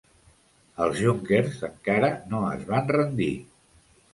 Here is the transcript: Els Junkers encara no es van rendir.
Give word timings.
Els 0.85 1.01
Junkers 1.01 1.59
encara 1.69 2.11
no 2.33 2.41
es 2.55 2.67
van 2.73 2.91
rendir. 2.97 3.33